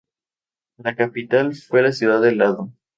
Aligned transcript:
La 0.79 0.95
capital 0.95 1.53
fue 1.53 1.83
la 1.83 1.91
ciudad 1.91 2.19
de 2.23 2.33
Lado. 2.33 2.71